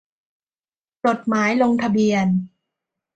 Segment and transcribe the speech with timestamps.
[1.05, 2.27] จดหมายลงทะเบียน